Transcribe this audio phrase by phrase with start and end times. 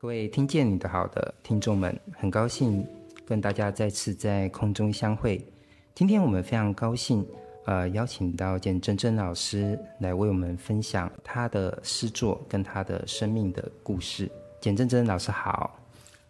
[0.00, 2.86] 各位听见你的好的听众们，很高兴
[3.26, 5.44] 跟大家再次在空中相会。
[5.92, 7.26] 今天我们非常高兴，
[7.66, 14.30] 呃，邀请到简真真老师来为我们分享他的诗作跟他的生命的故事。
[14.60, 15.76] 简真真老师好。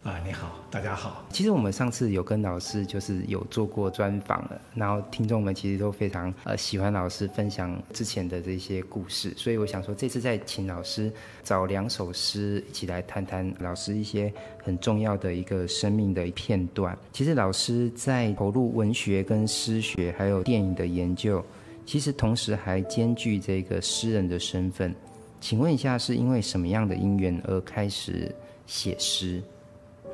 [0.05, 1.25] 啊，你好，大家好。
[1.31, 11.13] 其实我们上次有跟老师就是有做过专访了，然后听众们其实都非常呃喜欢老师分享之前的这些故事，所以我想说这次再请老师
[11.43, 16.97] 找两首诗一起来谈谈老师一些很重要的一个生命的片段。
[17.13, 21.45] 其实老师在投入文学跟诗学还有电影的研究，
[21.85, 24.95] 其实同时还兼具这个诗人的身份。
[25.41, 28.33] 请问一下，是因为什么样的因缘而开始
[28.65, 29.43] 写诗？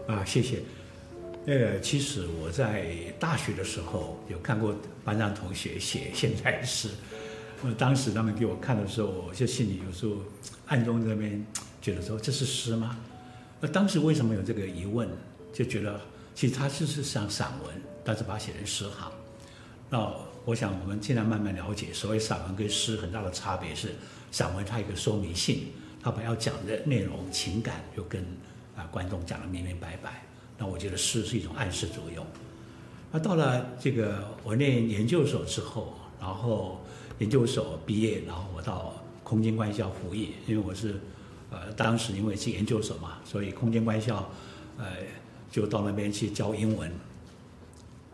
[0.07, 0.61] 啊，谢谢。
[1.47, 6.89] 那个，其实我在大学的时候有看过班上同学写现代诗，
[7.63, 10.17] 我当时他们给我看的时候，我就心里有时候
[10.67, 11.45] 暗中在那边
[11.83, 12.99] 觉得说，这是诗吗？
[13.61, 15.09] 那当时为什么有这个疑问？
[15.53, 16.01] 就觉得
[16.35, 19.13] 其实它就是像散文，但是把它写成诗行。
[19.89, 20.13] 那
[20.45, 23.95] 我想我们现在慢慢了解，所谓散文跟诗很大的差别是，
[24.31, 25.69] 散文它有一个说明性，
[26.03, 28.25] 它把要讲的内容情感又跟。
[28.77, 30.23] 啊，观众讲得明明白白，
[30.59, 32.27] 那我觉得诗是一种暗示作用。
[33.13, 36.81] 那到了这个我念研究所之后，然后
[37.19, 41.01] 研究所毕业，然后我到空间官校服役，因为我是
[41.51, 44.29] 呃当时因为是研究所嘛，所以空间官校
[44.79, 44.87] 呃
[45.51, 46.91] 就到那边去教英文。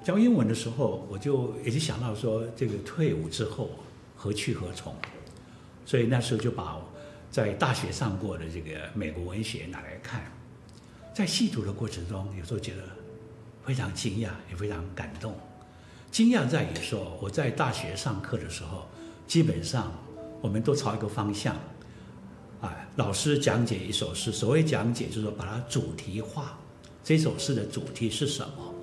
[0.05, 3.71] 教英文的时候，我就也是想到说，这个退伍之后
[4.17, 4.95] 何去何从？
[5.87, 6.79] 所以那时候就把
[7.31, 10.23] 在大学上过的这个美国文学拿来看。
[11.21, 12.83] 在细读的过程中，有时候觉得
[13.63, 15.35] 非常惊讶，也非常感动。
[16.11, 18.87] 惊讶在于说，我在大学上课的时候，
[19.27, 19.93] 基本上
[20.41, 21.55] 我们都朝一个方向，
[22.63, 26.59] 啊，老师讲解一首诗，所谓讲解就是说把它主题化，
[27.05, 28.75] 这首诗的主题是什么，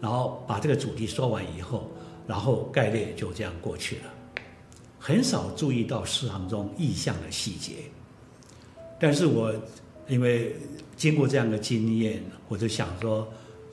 [0.00, 1.90] 然后把这个主题说完以后，
[2.28, 4.04] 然后概略就这样过去了，
[5.00, 7.78] 很少注意到诗行中意象的细节。
[9.00, 9.52] 但是我
[10.06, 10.54] 因为
[11.02, 13.28] 经过这样的经验，我就想说，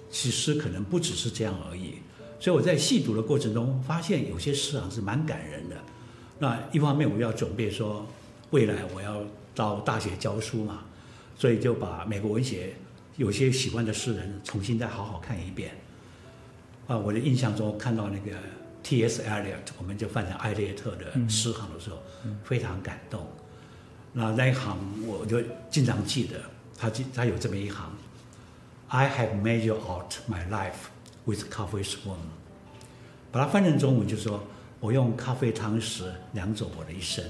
[0.09, 1.93] 其实可能不只是这样而已。
[2.39, 5.75] 所以我在细读的过程中，发现有些诗行是蛮感人的。
[6.39, 8.03] 那一方面我要准备说，
[8.49, 9.23] 未来我要
[9.53, 10.79] 到大学教书嘛，
[11.37, 12.73] 所以就把美国文学
[13.17, 15.69] 有些喜欢的诗人重新再好好看一遍。
[16.87, 18.35] 啊，我的印象中看到那个
[18.81, 19.21] T.S.
[19.21, 21.97] Eliot，我们就翻成艾略特的诗行的时候，
[22.43, 23.23] 非常感动。
[24.13, 26.41] 那那一行我就经常记得。
[26.79, 27.91] 他他有这么一行
[28.87, 30.87] ，I have measured out my life
[31.25, 32.15] with coffee spoon。
[33.31, 34.41] 把它翻成中文就是说，
[34.79, 37.23] 我用咖啡汤匙量走我的一生。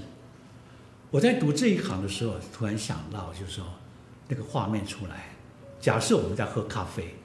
[1.09, 3.65] 我在读这一行的时候，突然想到，就是说
[4.27, 5.25] 那个画面出来。
[5.81, 7.16] 假设我们在喝咖啡，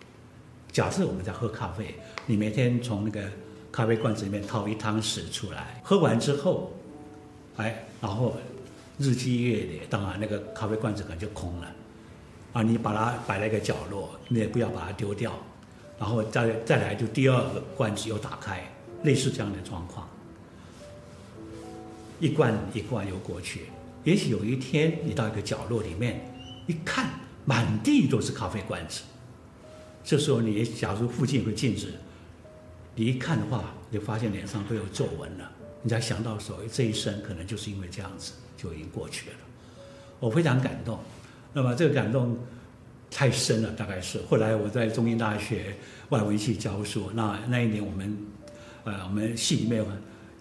[0.72, 3.22] 假设我们在喝咖啡，你每天从那个
[3.70, 6.72] 咖啡罐子里面掏一汤匙出来，喝完之后，
[7.56, 8.34] 哎，然后
[8.96, 11.70] 日积月累，当然那个咖啡罐子可能就空了。
[12.54, 15.32] 啊，你把它摆在一个角落，你也不要把它丢掉，
[15.98, 18.62] 然后再再来就第二个罐子又打开，
[19.02, 20.08] 类似这样的状况，
[22.20, 23.66] 一罐一罐又过去。
[24.04, 26.32] 也许有一天你到一个角落里面
[26.68, 27.10] 一看，
[27.44, 29.02] 满地都是咖啡罐子，
[30.04, 31.92] 这时候你假如附近有个镜子，
[32.94, 35.50] 你一看的话，你发现脸上都有皱纹了，
[35.82, 39.36] 你才想到说这一生可能就是因为这样子就已经过去了。
[40.20, 41.00] 我非常感动。
[41.54, 42.36] 那么这个感动
[43.10, 45.76] 太深了，大概是后来我在中英大学
[46.08, 48.18] 外文系教书，那那一年我们，
[48.82, 49.86] 呃，我们系里面有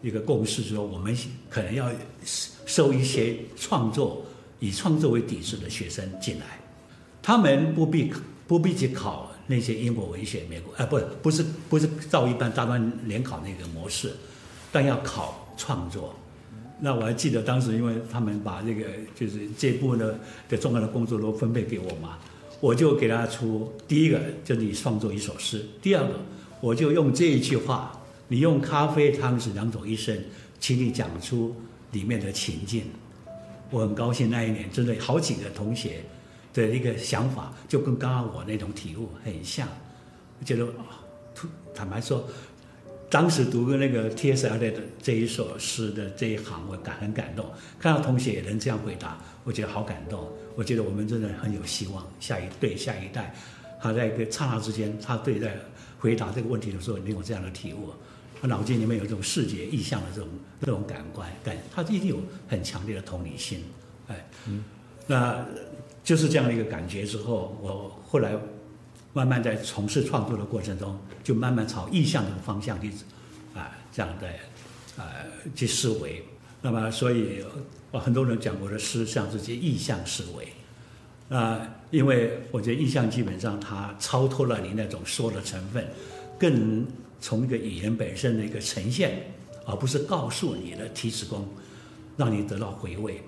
[0.01, 1.15] 一个共识说，我们
[1.49, 1.87] 可能要
[2.65, 4.25] 收一些创作
[4.59, 6.45] 以创作为底子的学生进来，
[7.21, 8.11] 他们不必
[8.47, 14.11] 不必去考那些英国文学、美国，呃，不，不是不是照一般大专联考那个模式，
[14.71, 16.15] 但要考创作。
[16.85, 18.83] 那我还记得当时，因为他们把这个
[19.15, 22.17] 就是这部呢的的重要的工作都分配给我嘛，
[22.59, 26.19] 我就给他出第一个，就你创作一首诗；第二个，
[26.59, 27.97] 我就用这一句话，
[28.27, 30.13] 你用咖啡汤匙两种一生，
[30.59, 31.55] 请你讲出
[31.93, 32.83] 里面的情境。
[33.69, 36.03] 我很高兴那一年真的好几个同学
[36.53, 39.65] 的一个想法，就跟刚刚我那种体悟很像。
[40.43, 40.99] 觉得啊，
[41.73, 42.27] 坦白说。
[43.13, 44.47] 当时读过那个 T.S.
[44.47, 47.45] Eliot 的这一首诗的这一行，我感很感动。
[47.77, 50.27] 看到同学也能这样回答，我觉得好感动。
[50.55, 53.31] 我觉得我们真的很有希望，下一对下一代，
[53.79, 55.55] 他在一个刹那之间，他对待
[55.99, 57.91] 回答这个问题的时候，你有这样的体悟，
[58.41, 60.27] 他脑筋里面有这种视觉意象的这种
[60.61, 63.63] 这种感官感，他一定有很强烈的同理心。
[64.07, 64.63] 哎，嗯，
[65.05, 65.45] 那
[66.03, 68.35] 就是这样的一个感觉之后，我后来
[69.13, 72.91] 慢慢在从事创作的过程中，就慢慢朝意象的方向去
[73.53, 74.27] 啊这样的
[75.01, 75.13] 啊
[75.55, 76.23] 去思维。
[76.61, 77.43] 那么，所以
[77.91, 80.47] 我很多人讲我的诗像这些意象思维
[81.29, 81.61] 啊，
[81.91, 85.85] 因为我觉得意象基本上它超脱了你那种说的成分，
[86.39, 86.87] 更
[87.19, 89.31] 从一个语言本身的一个呈现，
[89.65, 91.47] 而不是告诉你的提词功，
[92.17, 93.21] 让你得到回味。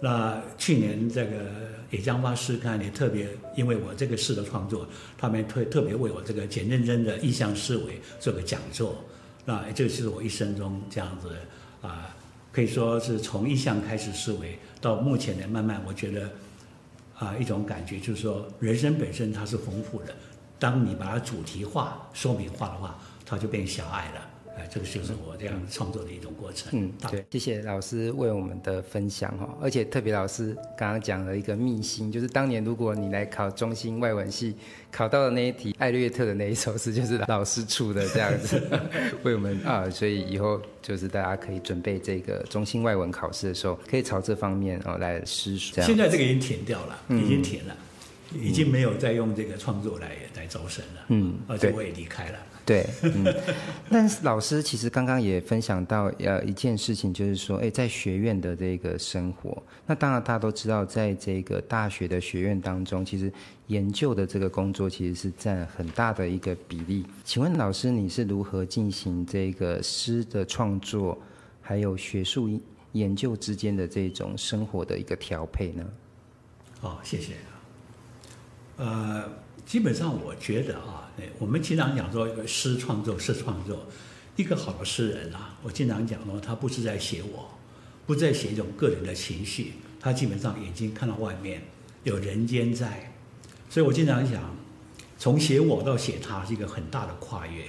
[0.00, 1.30] 那去年这个
[1.90, 9.02] 野江花诗刊也特别，因为我这个诗的创作，他们特特别为我这个简认真的意象思维做个讲座。
[9.44, 11.30] 那这个是我一生中这样子
[11.80, 12.14] 啊，
[12.52, 16.30] 可以说是从意象开始思维，到目前呢，慢慢我觉得
[17.14, 20.14] 啊，一种感觉就是说，人生本身它是丰富的，
[20.58, 24.30] 当你把它主题化、说明化的话，它就变狭隘了。
[24.56, 26.68] 哎，这个就是我这样创作的一种过程。
[26.72, 34.54] 嗯，对，谢谢老师为我们的分享哈，而且特别老师刚刚讲了一个秘辛，就是当年如果你来考中心外文系，
[34.90, 38.62] 考到的那一题艾略特的那一首诗，就是老师出的这样子，
[39.24, 45.84] 为我们啊，所以以后就是大家可以准备这个中心外文考试的时候，可以朝这方面哦来思索。
[45.84, 47.85] 现在这个已经填掉了，已经填了，嗯、
[48.34, 51.04] 已经没有再用这个创作来来招生了。
[51.08, 52.38] 嗯，而且我也离开了。
[52.64, 53.32] 对， 嗯，
[53.88, 63.32] 但是老师其实刚刚也分享到呃一件事情，就是说，哎，在学院的这个生活，那当然大家都知道，在这个大学的学院当中，其实
[63.68, 67.06] 研究的这个工作其实是占很大的一个比例。
[67.22, 71.16] 请问老师，你是如何进行这个诗的创作，
[71.62, 72.50] 还有学术
[72.90, 75.84] 研究之间的这种生活的一个调配呢？
[76.80, 77.34] 好，谢谢。
[78.76, 79.24] 呃，
[79.64, 81.02] 基本上我觉得啊。
[81.38, 83.86] 我们经常讲说，一个诗创作是创作，
[84.36, 87.50] 一个好的诗人啊，我经常讲说，他不是在写我，
[88.04, 91.62] 不是在写一种个人的情绪，他基本上眼睛看到外面
[92.04, 93.10] 有人间在，
[93.70, 94.54] 所以我经常讲，
[95.18, 97.64] 从写我到写他是一个很大的跨越，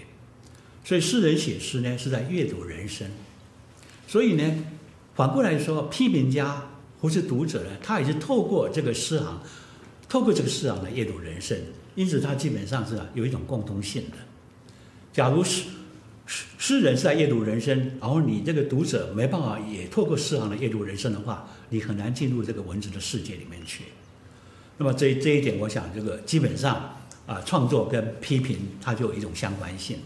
[0.83, 3.09] 所以诗人写诗呢是在阅读人生，
[4.09, 4.65] 所以呢，
[5.15, 6.69] 反过来说，批评家
[6.99, 9.41] 或是读者呢，他也是透过这个诗行，
[10.07, 11.57] 透过这个诗行来阅读人生。
[11.95, 14.17] 因此，它基本上是啊有一种共通性的。
[15.11, 15.63] 假如诗
[16.27, 23.85] 诗诗人是在阅读人生，然后你这个读者没办法也透过诗行来阅读人生的话，你很难进入这个文字的世界里面去。
[24.77, 29.97] 那么这这一点，我想这个基本上啊，创作跟批评它就有一种相关性。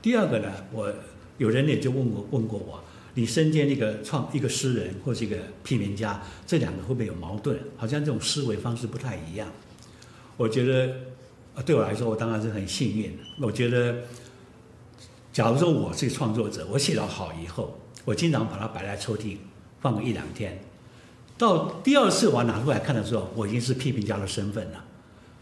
[0.00, 0.92] 第二个呢，我
[1.38, 2.82] 有人也就问过问过我，
[3.14, 7.58] 你身兼一个创一个诗人或是一个批评家，这两个会不会有矛盾？
[7.76, 9.48] 好像这种思维方式不太一样。
[10.36, 10.94] 我觉得。
[11.66, 13.14] 对我来说，我当然是很幸运。
[13.38, 14.04] 我觉得，
[15.34, 19.36] 假如说我是创作者，我写得好以后，我经常把它摆在抽屉，
[19.78, 20.58] 放个一两天。
[21.36, 24.82] 到第二次我拿出来看的时候，我已经是批评家的身份了。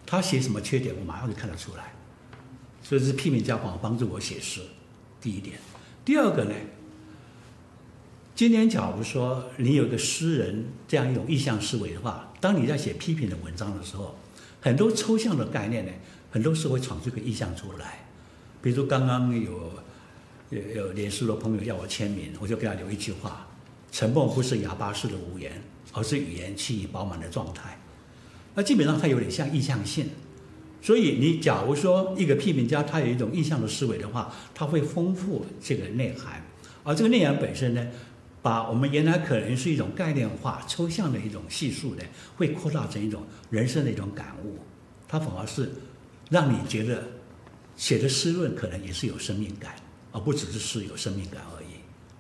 [0.05, 1.95] 他写什么缺点，我马上就看得出来。
[2.83, 4.61] 所以是批评家帮帮助我写诗，
[5.21, 5.61] 第一点。
[6.05, 6.53] 第二个呢，
[8.35, 14.17] 今天假如说你有个诗人这样一种意象思维的话，当你在写批评的文章的时候，
[14.61, 15.93] 很多抽象的概念呢，
[16.31, 18.07] 很多时候会闯出个意象出来。
[18.63, 19.73] 比如刚刚有
[20.51, 23.47] 有有脸书的朋友要我签名，我就给他留一句话：
[23.93, 25.53] 沉默不是哑巴式的无言，
[25.93, 27.79] 而是语言气意饱满的状态。
[28.55, 30.09] 那基本上它有点像意象性。
[30.83, 36.43] 所以你假如说一个批评家他有一种意象的思维的话，他会丰富这个内涵，
[36.85, 37.87] 而这个内涵本身呢，
[38.43, 42.03] 把我们原来可能是一种概念化、抽象的一种叙述呢，
[42.37, 44.59] 会扩大成一种人生的一种感悟。
[45.07, 45.71] 它反而是
[46.31, 47.03] 让你觉得
[47.77, 49.75] 写的诗论可能也是有生命感，
[50.13, 51.67] 而不只是诗有生命感而已。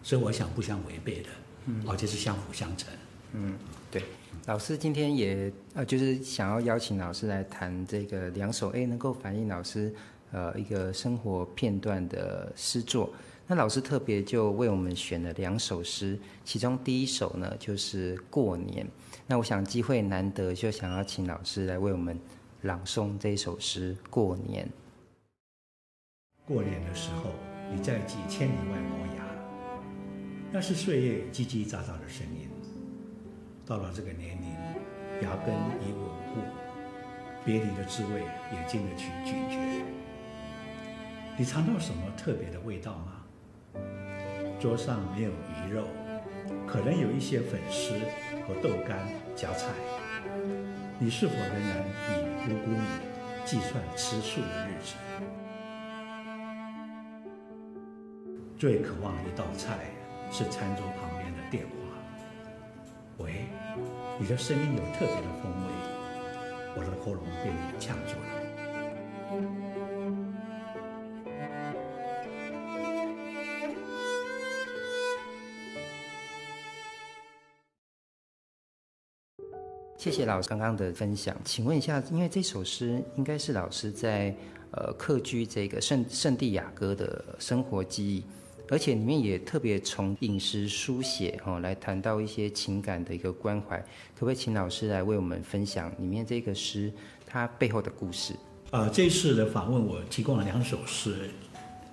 [0.02, 1.28] 所以我想不相违背的，
[1.66, 2.88] 嗯，而且是相辅相成。
[3.32, 3.56] 嗯，
[3.90, 4.02] 对。
[4.46, 9.94] 老师今天也呃，就是想要邀请老师来谈这个两首诶，能够反映老师
[10.32, 13.12] 呃一个生活片段的诗作。
[13.50, 18.86] 那老师特别就为我们选了两首诗，其中第一首呢就是《过年》。
[19.26, 22.16] 那我想机会难得，就想要请老师来为我们
[22.62, 24.64] 朗诵这一首诗《过年》。
[26.46, 27.32] 过年的时候，
[27.74, 29.24] 你在几千里外磨牙，
[30.52, 32.48] 那是岁月叽叽喳喳的声音。
[33.66, 34.48] 到了这个年龄，
[35.22, 36.40] 牙根已稳固，
[37.44, 38.20] 别离的滋味
[38.52, 39.84] 也经得起咀嚼。
[41.36, 43.16] 你尝到什么特别的味道吗？
[44.58, 45.84] 桌上没有鱼肉，
[46.66, 47.92] 可能有一些粉丝
[48.46, 48.98] 和豆干
[49.34, 49.68] 夹菜。
[50.98, 51.84] 你是否仍然
[52.46, 52.78] 以五谷米
[53.44, 54.94] 计算吃素的日子？
[58.58, 59.90] 最渴望的一道菜
[60.30, 61.70] 是餐桌旁边的电话。
[63.16, 63.46] 喂，
[64.18, 65.72] 你的声音有特别的风味，
[66.76, 68.39] 我的喉咙被你呛住了。
[80.00, 81.36] 谢谢老师刚刚的分享。
[81.44, 84.34] 请问一下，因为这首诗应该是老师在
[84.70, 88.24] 呃客居这个圣圣地亚哥的生活记忆。
[88.70, 93.76] 而且里面也特别从饮食书写哦，来谈到一些情感的一个关怀，
[94.14, 96.90] 可不可以请老师来为我们分享里面这个诗
[97.26, 98.32] 它背后的故事？
[98.70, 101.28] 呃，这次的访问我提供了两首诗，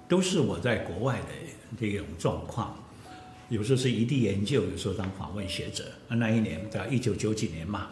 [0.08, 2.82] 都是我在国外的这种状况，
[3.50, 5.86] 有时候是异地研究，有时候当访问学者。
[6.10, 7.88] 那一年在一九九几年嘛，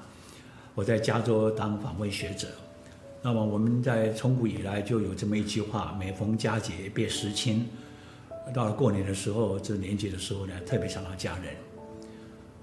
[0.73, 2.47] 我在加州当访问学者。
[3.21, 7.65] 那么我们在从古以来就有这么一句话：每逢佳节别思亲。
[8.53, 11.55] 到了过年的时候，这年节的时候呢，特别想到家人。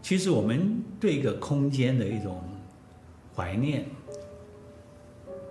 [0.02, 2.42] 其实我们对一个空间的一种
[3.34, 3.86] 怀念，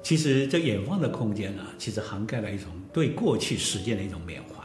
[0.03, 4.60] 其实这远方的空间呢，其实涵盖了一种对过去时间的一种缅怀。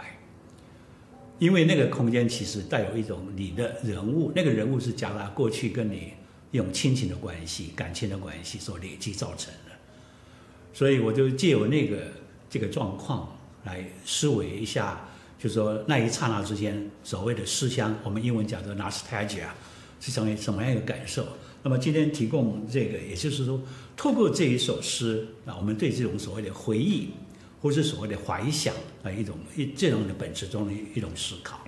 [1.38, 6.12] 因为那个空间其实带有一种你的人物，那个人物是夹杂过去跟你
[6.50, 9.72] 一种亲情的关系、感情的关系所累积造成的。
[10.72, 12.08] 所以我就借由那个
[12.48, 15.08] 这个状况来思维一下。
[15.38, 19.44] 就是说，那一刹那之间，所谓的思乡，我们英文讲的 nostalgia，
[20.00, 21.26] 是什么什么样一个感受？
[21.62, 23.60] 那么今天提供这个，也就是说，
[23.98, 27.10] 透过这一首诗，啊，我们对这种所谓的回忆，
[27.60, 31.60] 或是所谓的怀想啊，一种一这种的本质中的一种思考。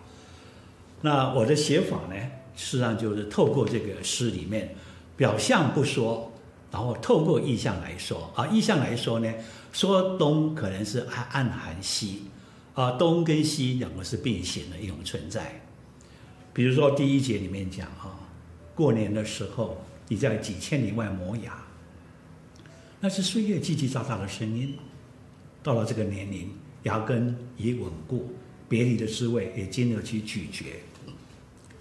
[1.01, 2.15] 那我的写法呢，
[2.57, 4.75] 实际上就是透过这个诗里面，
[5.17, 6.33] 表象不说，
[6.71, 9.33] 然后透过意象来说啊，意象来说呢，
[9.73, 12.23] 说东可能是暗暗含西。
[12.75, 15.61] 啊，东跟西两个是并行的一种存在。
[16.53, 18.21] 比如说第一节里面讲啊，
[18.73, 21.61] 过年的时候你在几千里外磨牙，
[23.01, 24.79] 那是岁月叽叽喳喳的声音。
[25.63, 26.51] 到了这个年龄，
[26.85, 28.31] 牙根已稳固，
[28.69, 30.65] 别离的滋味也经得起咀嚼。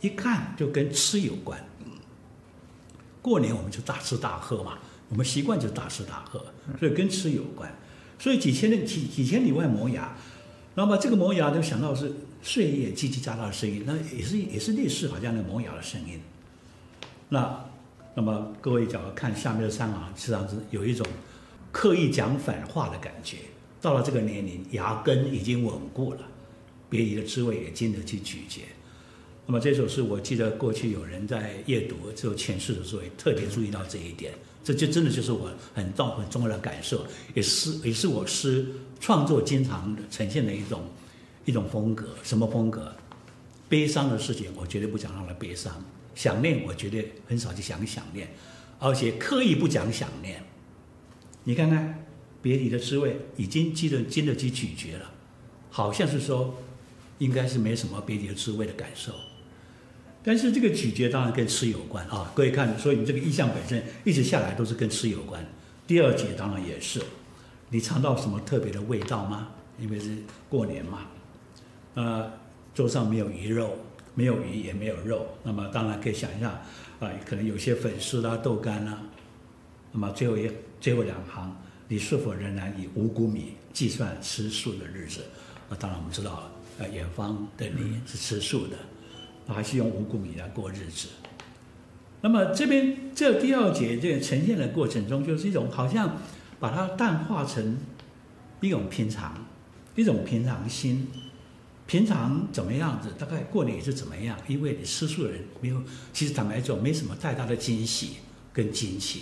[0.01, 1.60] 一看就跟吃有关。
[3.22, 4.77] 过年我们就大吃大喝嘛，
[5.10, 6.46] 我们习惯就大吃大喝，
[6.79, 7.69] 所以跟吃有关。
[8.19, 10.15] 所以几千里几几千里外磨牙。
[10.75, 16.19] 那么这个磨牙就想到是岁月叽叽喳喳的声音，那也是也是类似好像那磨牙的声音。
[17.29, 17.65] 那
[18.15, 21.05] 那么各位只要看下面的三行，实际上是有一种
[21.72, 23.38] 刻意讲反话的感觉。
[23.88, 26.20] 到了这个年龄，牙根已经稳固了，
[26.89, 28.63] 别离的滋味也经得起咀嚼。
[29.46, 34.34] 那么这首诗，我记得过去有人在阅读这首诠释的时候，也特别注意到这一点。
[34.62, 38.67] 这就真的就是我很重很重要的感受，也是也是我诗
[39.00, 40.82] 创作经常呈现的一种
[41.46, 42.10] 一种风格。
[42.24, 42.94] 什么风格？
[43.70, 45.74] 悲伤的事情我绝对不讲让它悲伤，
[46.13, 48.27] 想念我绝对很少去想想念，
[48.79, 50.44] 而且刻意不讲想念。
[51.46, 52.06] 你看看
[52.48, 55.12] 别离的滋味已经经得经得起咀嚼了，
[55.70, 56.56] 好像是说
[57.18, 59.12] 应该是没什么别离的滋味的感受。
[60.24, 65.46] 但是这个咀嚼当然跟吃有关啊，各位看，所以你这个意象本身一直下来都是跟吃有关。
[65.86, 67.01] 第二节当然也是，
[67.70, 69.50] 你尝到什么特别的味道吗？
[69.77, 70.16] 因为是
[70.48, 71.08] 过年嘛，
[71.96, 72.32] 呃，
[72.74, 73.77] 桌上没有鱼肉，
[74.16, 76.62] 没有鱼也没有肉，那么当然可以想一下，
[77.01, 79.01] 啊、可能有些粉丝啦、豆干啦。
[79.92, 80.50] 那么最后一
[80.80, 81.54] 最后两行，
[81.88, 85.22] 你是否仍然以五谷米计算吃素的日子？
[85.70, 88.77] 那，当然我们知道，呃，远方的你是吃素的。
[89.50, 91.08] 还是用五谷米来过日子。
[92.20, 96.17] 那么这边这第二节这个呈现的过程中，就是一种好像
[96.60, 97.77] 把它淡化成
[98.60, 99.46] 一种平常，
[99.96, 101.08] 一种平常心。
[101.86, 103.13] 平常怎么样子？
[103.17, 104.38] 大概过年也是怎么样？
[104.48, 108.17] 因为你吃素的人没有，其实坦白说没什么太大的惊喜
[108.51, 109.22] 跟惊奇。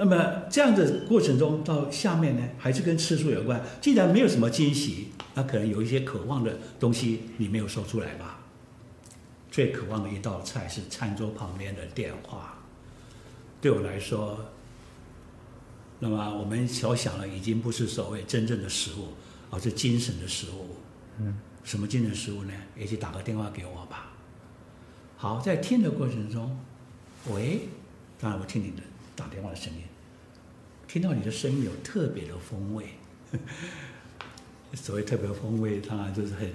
[0.00, 3.60] 那么这样的过程中到下面呢，还是跟吃素有关。
[3.80, 8.38] 既然没有什么惊喜，那可能有一些渴望的东西你没有说出来吧。
[9.50, 12.60] 最渴望的一道菜是餐桌旁边的电话。
[13.60, 14.38] 对我来说，
[15.98, 19.08] 那么我们所想的已经不是所谓真正的食物，
[19.50, 20.76] 而是精神的食物。
[21.18, 22.52] 嗯，什么精神食物呢？
[22.76, 24.12] 也许打个电话给我吧。
[25.16, 26.56] 好，在听的过程中，
[27.32, 27.62] 喂，
[28.20, 28.82] 当然我听你的
[29.18, 29.80] 打电话的声音，
[30.86, 32.84] 听到你的声音有特别的风味。
[34.74, 36.48] 所谓特别的风味，当然就是很。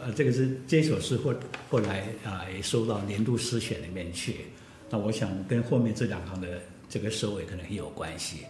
[0.00, 1.34] 呃，这个是这首诗后
[1.68, 4.36] 后来啊也收到年度诗选里面去。
[4.88, 8.44] 那我想跟后面这两行的这个收尾可能也有关系。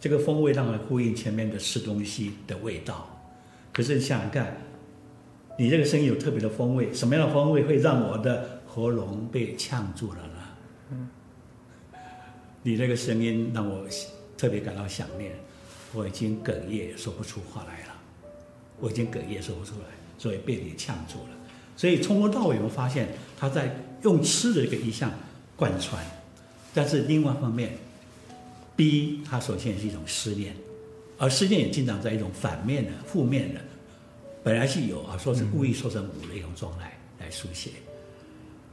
[0.00, 3.08] 这个风味当然呼应前面的吃东西的味道。
[3.72, 4.56] 可是你想想看，
[5.58, 10.35] 你这个声音有特别的风味，什么样的风味会让我的喉咙被呛住了呢？
[12.66, 13.86] 你那个声音让我
[14.36, 15.30] 特别感到想念，
[15.94, 17.94] 我已经哽咽说不出话来了，
[18.80, 19.86] 我已经哽咽说不出来，
[20.18, 21.36] 所以被你呛住了。
[21.76, 23.06] 所以从头到尾，我们发现
[23.38, 25.12] 他在用吃的一个意象
[25.54, 26.04] 贯穿，
[26.74, 27.70] 但是另外一方面
[28.74, 30.52] ，B 它首先是一种思念，
[31.18, 33.60] 而思念也经常在一种反面的、负面的，
[34.42, 37.70] 本来是有啊，说是故意说成无的一种状态来书写。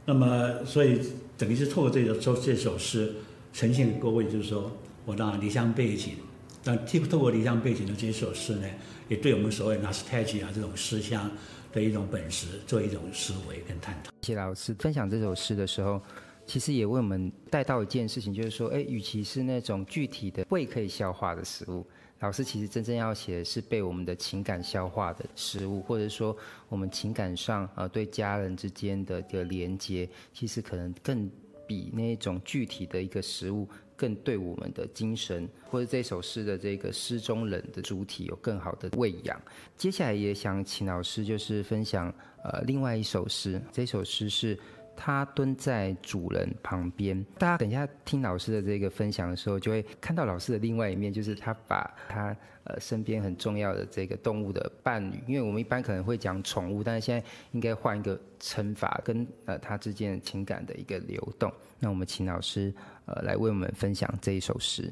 [0.04, 0.98] 那么，所以
[1.38, 3.14] 等于是透过这首这首诗
[3.54, 4.70] 呈现给各位，就是说
[5.06, 6.16] 我当然离乡背井，
[6.62, 8.68] 但透过离乡背景的这首诗呢，
[9.08, 11.30] 也对我们所谓 nostalgia 这种思乡。
[11.74, 14.12] 的一种本质，做一种思维跟探讨。
[14.22, 16.00] 谢谢老师分享这首诗的时候，
[16.46, 21.84] 其实也为我们带到一件事情，就是说，哎，与其是那种具体的胃可以消化的食物，
[22.20, 26.36] 老师其实真正要写的是被我们的情感消化的食物，或者说
[26.68, 31.28] 我们情感上呃对家人之间的一个连接，其实可能更
[31.66, 33.68] 比那种具体的一个食物。
[33.96, 39.40] 更对我们的精神或者这首诗的这个诗中人的主体有更好的喂养。
[39.76, 44.58] 接下来也想请老师就是分享呃另外一首诗，这首诗是
[44.96, 47.24] 他蹲在主人旁边。
[47.38, 61.52] 大家等一下听老师的这个分享的时候，就会看到老师的另外一面，就是他把他呃身边很重要的这个动物的伴侣，因为我们一般可能会讲宠物，但是现在应该换一个称法，跟呃他之间情感的一个流动。
[61.78, 62.72] 那我们请老师。
[63.06, 64.90] 呃，来为我们分享这一首诗。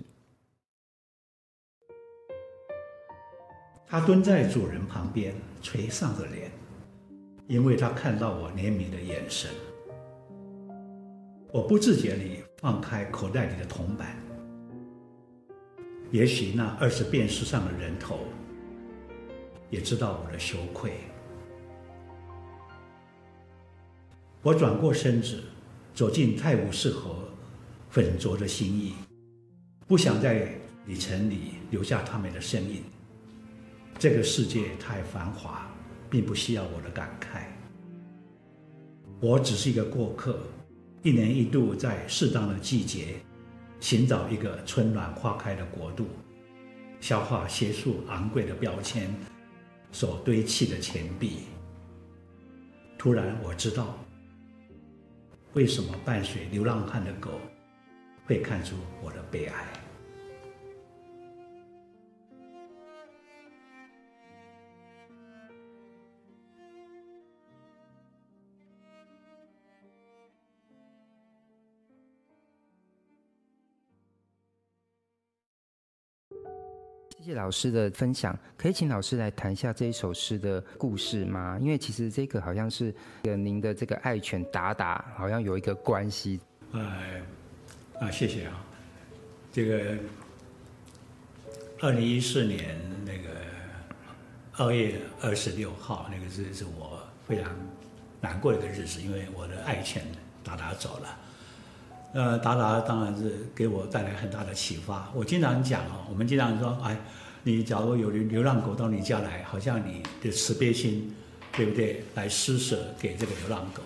[3.86, 6.50] 他蹲在主人旁边，垂丧着脸，
[7.46, 9.50] 因为他看到我怜悯的眼神。
[11.52, 14.16] 我不自觉地放开口袋里的铜板，
[16.10, 18.20] 也许那二十便士上的人头，
[19.68, 20.94] 也知道我的羞愧。
[24.40, 25.44] 我转过身子，
[25.92, 27.28] 走进泰晤士河。
[27.90, 28.94] 浑浊的心意，
[29.86, 30.50] 不想在
[30.86, 32.82] 里程里留下他们的身影。
[33.98, 35.70] 这个世界太繁华，
[36.08, 37.42] 并不需要我的感慨。
[39.20, 40.40] 我只是一个过客，
[41.02, 43.16] 一年一度在适当的季节，
[43.80, 46.06] 寻找一个春暖花开的国度，
[47.00, 49.12] 消化些数昂贵的标签
[49.90, 51.40] 所堆砌的钱币。
[52.96, 53.98] 突然，我知道
[55.54, 57.30] 为什么伴随流浪汉的狗。
[58.24, 59.81] 会看出我的悲哀。
[77.24, 81.56] 谢谢老师的分享，可以请老师来谈一下这一首诗的故事吗？
[81.60, 86.40] 因为其实这个好像是跟您的这个爱犬达达好像有一个关系。
[86.72, 87.22] 哎。
[88.00, 88.64] 啊，谢谢啊！
[89.52, 89.96] 这个
[91.78, 93.28] 二零一四年那个
[94.56, 97.54] 二月二十六号，那个日子是我非常
[98.20, 100.04] 难过的一个日子，因为我的爱犬
[100.42, 101.16] 达达走了。
[102.12, 105.10] 呃，达达当然是给我带来很大的启发。
[105.14, 106.96] 我经常讲哦，我们经常说，哎，
[107.42, 111.14] 你假如有流流浪狗到你家来，好像你的慈悲心，
[111.56, 112.04] 对不对？
[112.14, 113.82] 来施舍给这个流浪狗。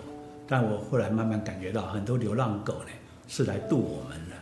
[0.47, 2.89] 但我后来慢慢感觉到，很多流浪狗呢。
[3.29, 4.35] 是来度我们的，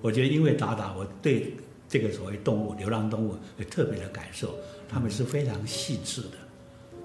[0.00, 1.54] 我觉得因为达达，我对
[1.86, 4.54] 这个所谓动物、流浪动物有特别的感受，
[4.88, 6.38] 他们是非常细致的，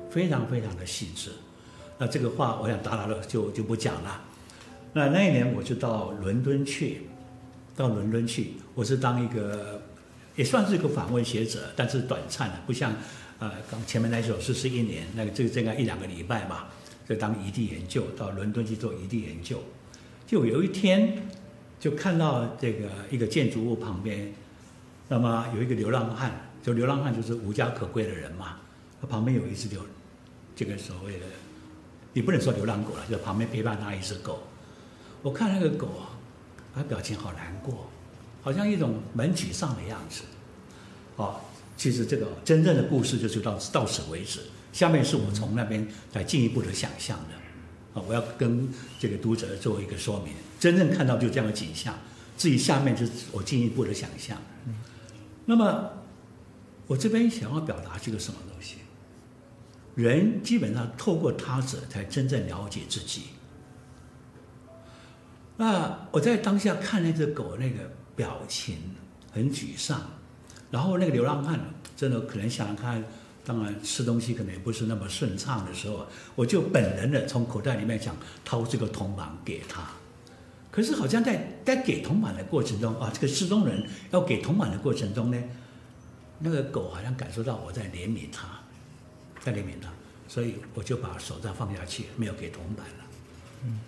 [0.09, 1.31] 非常非常的细致。
[1.97, 4.21] 那这个话，我想达达就就不讲了。
[4.93, 7.03] 那那一年我就到伦敦去，
[7.75, 9.81] 到伦敦去，我是当一个
[10.35, 12.93] 也算是一个访问学者，但是短暂的，不像
[13.39, 16.69] 呃刚前面那首诗是一年，那个这个这个一两个礼拜吧，
[17.07, 19.63] 就当异地研究，到伦敦去做异地研究。
[20.27, 21.25] 就有一天，
[21.79, 24.33] 就看到这个一个建筑物旁边，
[25.07, 28.57] 那么有一个流浪汉，就流浪汉就是无家可归的人嘛。
[28.99, 29.81] 他旁边有一只流，
[30.53, 31.25] 这个所谓的，
[32.11, 34.43] 你不能说流浪狗了，就旁边陪伴他一只狗。
[35.21, 36.17] 我看那个狗啊，
[36.73, 37.89] 它表情好难过，
[38.41, 40.23] 好像一种蛮沮丧的样子。
[41.15, 41.39] 哦，
[41.77, 44.39] 其实这个真正的故事就是到到此为止，
[44.73, 47.99] 下面是我从那边再进一步的想象的。
[47.99, 48.67] 啊，我要跟
[48.99, 50.33] 这个读者做一个说明。
[50.59, 51.93] 真正看到就这样的景象，
[52.37, 54.37] 至于下面就是我进一步的想象。
[55.45, 55.91] 那么，
[56.87, 58.77] 我这边想要表达这个什么东西？
[59.95, 63.23] 人基本上透过他者才真正了解自己。
[65.61, 68.77] 那我在当下看那只狗那个表情
[69.31, 70.01] 很沮丧，
[70.71, 71.59] 然后那个流浪汉
[71.95, 73.03] 真的可能想看。
[73.43, 79.87] 当然，吃东西可能也不是那么顺畅的时候，我就本能的从口袋里面想掏这个铜板给他。
[80.71, 85.43] 可是好像在在给铜板的过程中啊，这个失踪人要给铜板的过程中呢，
[86.39, 88.47] 那个狗好像感受到我在怜悯它，
[89.39, 89.89] 在怜悯它，
[90.27, 92.85] 所以我就把手再放下去，没有给铜板。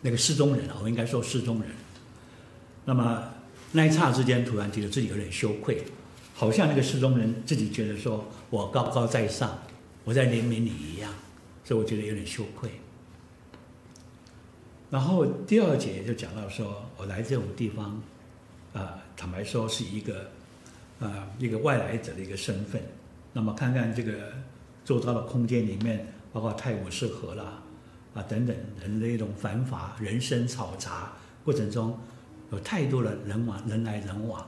[0.01, 1.69] 那个失踪人啊，我应该说失踪人。
[2.85, 3.23] 那么
[3.71, 5.83] 那一刹之间，突然觉得自己有点羞愧，
[6.33, 9.57] 好像那个失踪人自己觉得说我高高在上，
[10.03, 11.11] 我在怜悯你一样，
[11.63, 12.69] 所以我觉得有点羞愧。
[14.89, 17.99] 然后第二节就讲到说，我来这种地方，
[18.73, 20.29] 啊、坦白说是一个，
[20.99, 22.79] 啊、一个外来者的一个身份。
[23.31, 24.33] 那么看看这个
[24.85, 27.63] 周遭的空间里面，包括泰晤士河啦，
[28.13, 31.99] 啊等等人的一种繁华、人生嘈杂过程中，
[32.51, 34.45] 有太多的人往人来人往。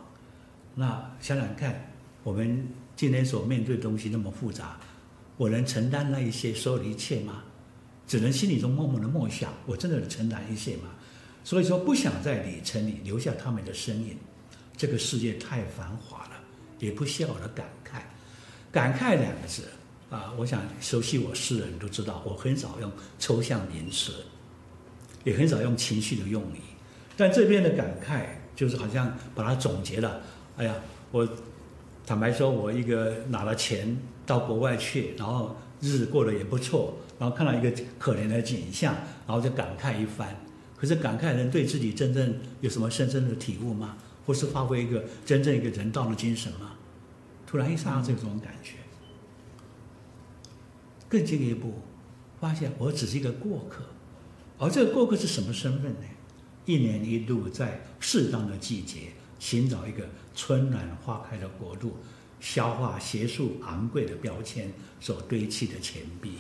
[0.75, 1.91] 那想想看，
[2.23, 4.77] 我们今天所面对的东西那么复杂，
[5.37, 7.43] 我能承担那一些所有的一切吗？
[8.07, 10.89] 只能心里中默默的默想，我真的能承担一切吗？
[11.43, 14.17] 所以说，不想在里程里留下他们的身影。
[14.77, 16.31] 这个世界太繁华了，
[16.79, 18.01] 也不需要我的感慨。
[18.71, 19.63] 感慨两个字
[20.09, 24.13] 啊，我想熟悉我诗的人都知道，我很少用抽象名词，
[25.23, 26.59] 也很少用情绪的用语。
[27.17, 30.21] 但这边的感慨，就是好像把它总结了。
[30.57, 30.75] 哎呀，
[31.11, 31.27] 我
[32.05, 36.97] 坦白说，我一个拿了钱到国外去，然后日子过得也不错。
[37.17, 38.93] 然后看到一个可怜的景象，
[39.25, 40.35] 然后就感慨一番。
[40.75, 43.95] 可是感慨人对自己真正有什么深深的体悟吗？
[44.25, 46.73] 或是发挥一个真正一个人道的精神吗？
[47.47, 48.73] 突然一刹那这种感觉，
[51.07, 51.73] 更进一步
[52.39, 53.83] 发现我只是一个过客，
[54.57, 55.99] 而这个过客是什么身份呢？
[56.65, 61.95] 一年一度在适当的季节寻找一个春暖花开的国度，
[62.39, 66.31] 消化学术昂贵的标签所堆砌的钱币。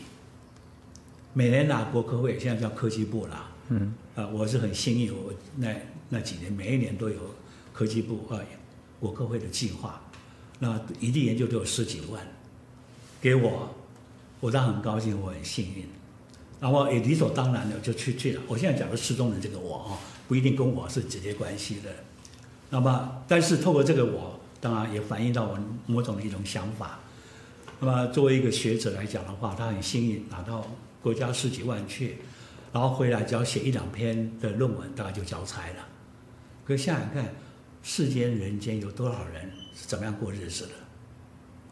[1.33, 3.51] 每年拿国科会，现在叫科技部啦。
[3.69, 5.75] 嗯，啊，我是很幸运，我那
[6.09, 7.19] 那几年每一年都有
[7.73, 8.39] 科技部啊，
[8.99, 10.01] 国科会的计划，
[10.59, 12.25] 那一地研究都有十几万，
[13.21, 13.69] 给我，
[14.39, 15.87] 我当然很高兴，我很幸运，
[16.59, 18.41] 然后也理所当然的就去去了。
[18.47, 21.89] 我现在讲的失踪的这个我啊，不一定跟我是直接关系的，
[22.69, 26.99] 那么但是透过这个我，当然也反映到我某种的一种想法。
[27.79, 30.65] 那么作为一个学者来讲的话，他很幸运拿到。
[31.05, 32.17] 国家十几万去，
[32.73, 35.87] 然后回来只要写一两篇的论文，大概就交差了。
[36.65, 37.31] 可想想看，
[37.83, 40.71] 世间人间有多少人是怎么样过日子的？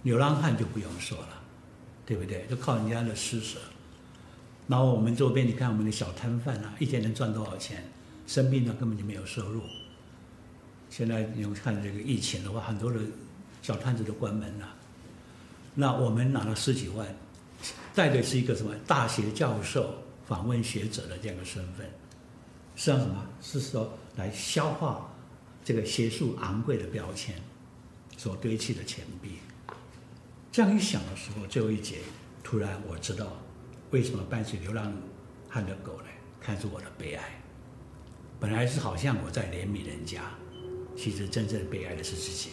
[0.04, 1.42] 流浪汉就不用说了，
[2.06, 2.46] 对不对？
[2.50, 3.60] 就靠人家的施舍。
[4.68, 7.84] 然后我们周边，你看我们的小摊贩啊，一天能赚多少钱？
[8.26, 9.62] 生病了根本就没有收入。
[10.90, 13.00] 现在你看这个疫情的话，很多的
[13.62, 14.74] 小摊子都关门了。
[15.76, 17.08] 那我们拿了十几万。
[17.96, 19.94] 带的是一个什么大学教授
[20.26, 21.88] 访问学者的这样一个身份，
[22.76, 23.26] 是让什么？
[23.42, 25.14] 是说来消化
[25.64, 27.36] 这个学术昂贵的标签
[28.18, 29.38] 所堆砌的钱币。
[30.54, 31.98] 这样一想的时候，最后一节
[32.44, 33.42] 突然我知道
[33.90, 34.94] 为什么伴随流浪
[35.50, 36.06] 汉的狗呢？
[36.40, 37.42] 看出我的悲哀。
[38.40, 40.22] 本来是好像我在怜悯人家，
[40.96, 42.52] 其实真正悲哀的是自己。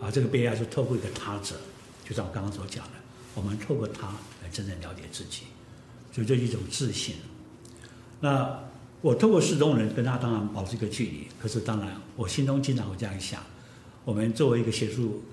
[0.00, 1.56] 而这个悲哀是透过一个他者，
[2.04, 2.92] 就像我刚刚所讲的。
[3.34, 4.06] 我们透过他
[4.40, 5.42] 来真正了解自己，
[6.12, 7.16] 所以这是一种自信。
[8.20, 8.60] 那
[9.00, 13.42] 我透过失踪人跟他当然保持一个距离，可是当然我心中经常会这样想：
[14.04, 15.24] 我们作为一个学术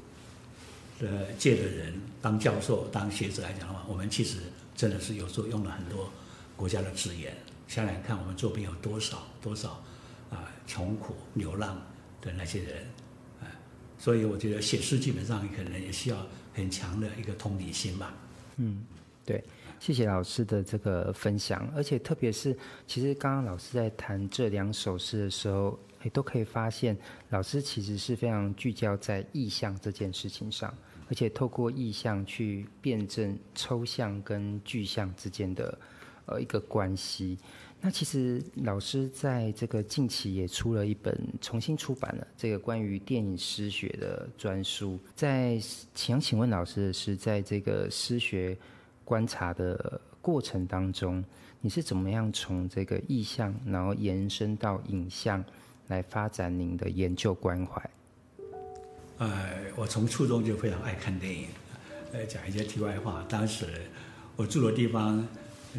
[1.00, 4.40] 的界的人，当教授、当学者来讲的话，我们其实
[4.76, 6.12] 真的是有时候用了很多
[6.56, 7.36] 国家的资源。
[7.68, 9.84] 想想看，我们周边有多少多少
[10.30, 11.82] 啊穷苦流浪
[12.22, 12.86] 的那些人
[13.42, 13.48] 啊，
[13.98, 16.18] 所以我觉得写诗基本上可能也需要。
[16.56, 18.14] 很强的一个同理心吧。
[18.56, 18.86] 嗯，
[19.26, 19.44] 对，
[19.78, 26.96] 谢谢老师的这个分享，而且特别是，其实刚刚老师在谈这两首诗的时候，也都可以发现，
[27.30, 30.72] 老师其实是非常聚焦在意象这件事情上，
[31.10, 35.78] 而且透过意象去辩证抽象跟具象之间的
[36.28, 37.38] 呃一个关系。
[37.82, 45.00] 那其实老师在这个近期也出了一本重新出版了这个关于电影诗学的专书。
[45.16, 45.60] 在
[45.94, 48.58] 想请问老师的是，在这个诗学
[49.04, 51.24] 观察的过程当中，
[51.62, 55.44] 你是怎么样从这个意象，然后延伸到影像，
[55.88, 57.90] 来发展您的研究关怀？
[59.18, 59.30] 呃，
[59.76, 61.48] 我从初中就非常爱看电影。
[62.14, 63.66] 呃，讲一些题外话，当时
[64.36, 65.28] 我住的地方。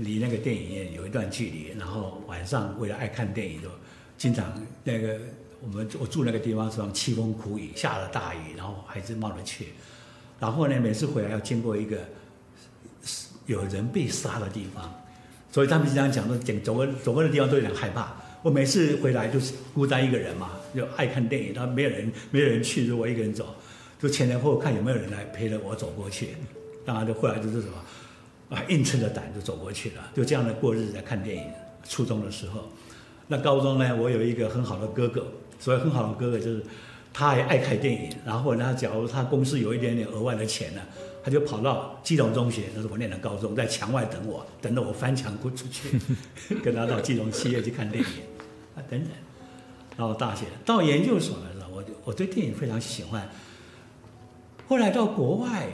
[0.01, 3.71] 离那个电影院有一段距离，然后晚上为了爱看电影，就
[4.19, 4.53] 经常
[4.85, 5.19] 那个
[5.63, 9.69] 我们我住那个地方是凄风苦雨，下了大雨，然后还是冒着雪，
[10.39, 11.97] 然后呢，每次回来要经过一个
[13.47, 14.95] 有人被杀的地方，
[15.51, 18.15] 所以他们经常讲说，走过走过的地方都有点害怕。
[18.47, 23.53] 我每次回来都是孤单一个人嘛，就爱看电影，他没有人没有人去，就我一个人走，
[24.01, 26.29] 就前前后后看有没有人来陪着我走过去。
[26.85, 27.75] 当然，就后来就是什么
[28.51, 31.43] 啊，硬撑着胆就走过去了，就这样的过日子在看电影。
[31.89, 32.71] 初中的时候，
[33.27, 35.27] 那高中呢，我有一个很好的哥哥，
[35.59, 36.63] 所谓很好的哥哥就是
[37.13, 40.81] 他还爱看电影，然后呢，假如他公司有一点点额外的钱呢。
[41.25, 45.99] 他就跑到基隆中学，那是我念的高中，在墙外等我，等到我翻墙过出去，
[46.63, 48.09] 跟他到基隆戏院去看电影，
[48.77, 49.11] 啊等等。
[49.97, 53.29] 然后大学到研究所的时候，我我对电影非常喜欢。
[54.69, 55.67] 后来到国外，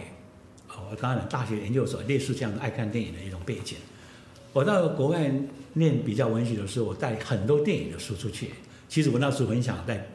[0.69, 3.77] 啊我当然大学研究所类似这样的爱看电影的一种背景。
[4.53, 5.31] 我到国外
[5.75, 8.51] 念比较文学的时候，我带很多电影的书出去。
[8.89, 10.07] 其实我那时候很想带。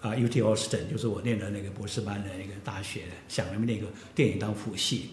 [0.00, 5.10] 啊，UT Austin 就是我念的那个博士班的那个大学，想用那个电影当辅系，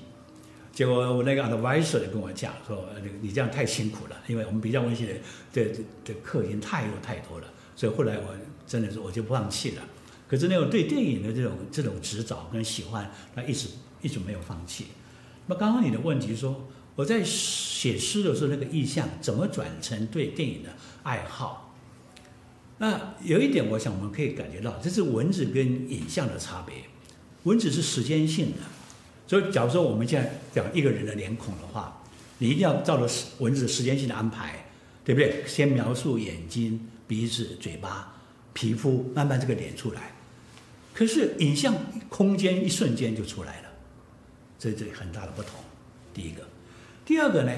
[0.75, 5.21] 结果我那个 advisor 就跟我讲说，你你这样太辛苦了，因为我们比较文学
[5.53, 8.35] 的的的课已经太多太多了，所以后来我
[8.67, 9.81] 真的是我就放弃了。
[10.27, 13.69] 可是那种对电影的这种这种执着跟喜欢，他一直
[14.01, 14.87] 一直没有放弃。
[15.47, 20.69] 那刚刚你的问题说，我在写诗的时候那个意象怎么转成对电影的
[21.03, 21.73] 爱好？
[22.79, 26.75] 那有一点，我想我们可以感觉到，这是文字跟影像的差别。
[27.43, 28.57] 文字是时间性的，
[29.27, 32.01] 所以假如说我们现在讲一个人的脸孔的话，
[32.37, 34.65] 你一定要照着文字时间性的安排，
[35.03, 35.43] 对不对？
[35.47, 38.15] 先描述眼睛、鼻子、嘴巴、
[38.53, 40.13] 皮肤，慢慢这个脸出来。
[40.93, 41.73] 可是影像
[42.09, 43.69] 空间一瞬间就出来了，
[44.57, 45.59] 这这很大的不同。
[46.13, 46.41] 第一个，
[47.05, 47.51] 第二个呢，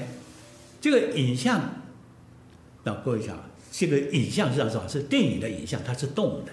[0.80, 1.82] 这个影像，
[2.84, 3.38] 那各位想。
[3.70, 4.88] 这个影像是什么？
[4.88, 6.52] 是电影的影像，它是动的，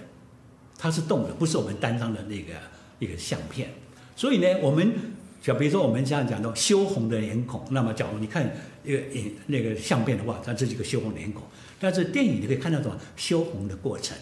[0.78, 2.52] 它是动的，不是我们单张的那个
[2.98, 3.72] 一个相片。
[4.16, 4.92] 所以呢，我们
[5.40, 8.50] 就比如说我们这样讲到羞红的脸孔，那么假如你看
[8.82, 11.44] 一个影那个相片的话，它这是一个羞红脸孔。
[11.78, 12.98] 但是电影你可以看到什么？
[13.14, 14.16] 羞红的过程，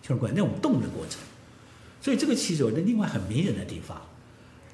[0.00, 1.20] 羞红过那种动的过程。
[2.00, 4.00] 所以这个其实有另外很迷人的地方。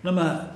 [0.02, 0.46] 那么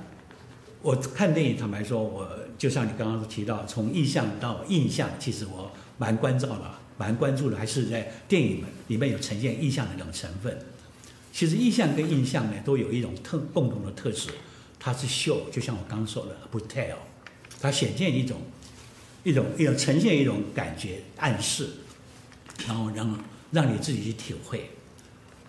[0.81, 5.71] 我看电影，坦白说，我就像你刚刚提到，从意象到印象，其实我。
[5.99, 10.57] 蛮关照的，蛮关注的，还是在电影里面有呈现意象的那种成分。
[11.33, 14.29] 其实意象跟印象呢，都有一种特共同的特质，
[14.79, 16.95] 它是 show，就像我刚说的不 tell，
[17.59, 18.39] 它显现一种
[19.23, 21.67] 一种一种呈现一种感觉暗示，
[22.67, 23.19] 然后让
[23.49, 24.69] 让你自己去体会。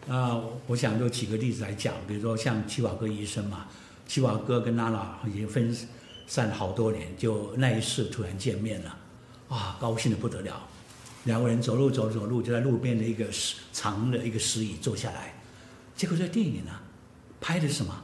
[0.08, 3.66] 啊，我想就举个例子来讲，比如说像齐瓦戈医生嘛，
[4.08, 5.76] 齐瓦戈跟娜娜已经分
[6.26, 8.98] 散好多年，就那一次突然见面了。
[9.50, 10.66] 啊，高兴的不得了！
[11.24, 15.34] 两个人走路走走路，就在路边的一个石长的一个石椅坐下来。
[15.96, 16.72] 结果这电影呢，
[17.40, 18.02] 拍的是什么？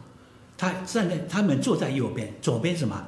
[0.57, 3.07] 他站在他们坐在右边，左边什么？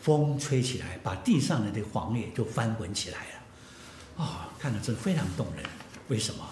[0.00, 4.24] 风吹起来，把地上的这黄叶就翻滚起来了。
[4.24, 5.64] 啊、哦，看了真非常动人。
[6.08, 6.48] 为什么？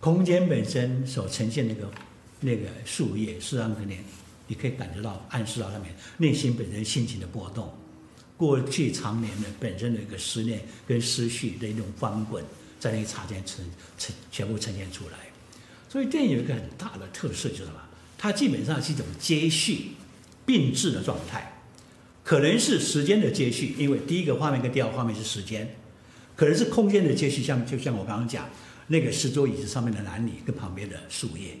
[0.00, 1.90] 空间本身所呈现那个
[2.40, 3.96] 那个树叶，实际上可能
[4.46, 7.72] 你可以感觉到，暗示到他们内心本身心情的波动。
[8.36, 12.42] 过去长年的本身的一个思念跟思绪的一种翻滚，
[12.78, 13.64] 在那一刹那呈
[13.98, 15.18] 呈全部呈现出来。
[15.90, 17.80] 所以电影有一个很大的特色就是什么？
[18.16, 19.88] 它基本上是一种接续
[20.46, 21.60] 并置的状态，
[22.24, 25.66] 可能是时间的接续，因为第一个画面跟第二个画面是时间；
[26.36, 28.48] 可能是空间的接续，像就像我刚刚讲
[28.86, 31.58] 那个石桌椅子上面的男女跟旁边的树叶。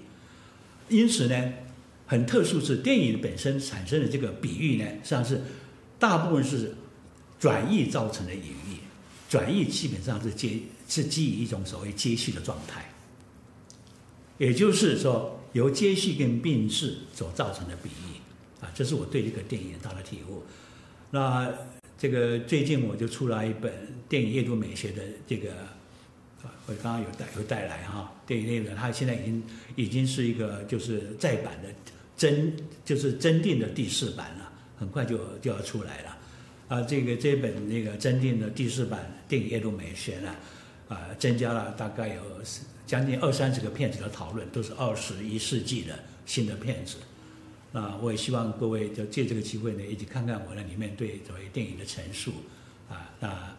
[0.88, 1.52] 因此呢，
[2.06, 5.42] 很特殊是电影本身产生的这个比喻呢，实际上是。
[6.00, 6.74] 大部分是
[7.38, 8.78] 转译造成的隐喻，
[9.28, 12.90] 转译基本上是接是基于一种所谓接续的状态，
[14.40, 20.42] 也就是说由接续跟并置所造成的比喻啊，这是我对这个电影大的体悟。
[21.10, 21.52] 那
[21.98, 23.70] 这个最近我就出来一本
[24.08, 25.50] 电影阅读美学的这个，
[26.64, 29.42] 我刚刚有带有带来哈，电影内容它现在已经
[29.76, 31.68] 已经是一个就是再版的
[32.16, 32.50] 增
[32.82, 34.50] 就是增订的第四版了。
[34.78, 36.18] 很快就就要出来了，
[36.68, 40.34] 啊，这个这本那个增订的第四版电影阅读美学呢，
[40.88, 42.22] 啊，增加了大概有
[42.90, 46.96] 将近二三十个片子的讨论，都是二十一世纪的新的片子。
[47.70, 52.32] 那我也希望各位就借这个机会呢，一起看看我那里面对所谓电影的陈述，
[52.88, 53.56] 啊，那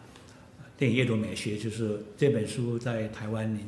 [0.76, 3.58] 电影阅读美学就是这本书在台湾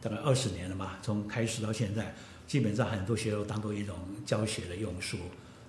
[0.00, 2.12] 大概二十年了嘛，从开始到现在，
[2.48, 5.18] 基本上很多学校当做一种教学的用书。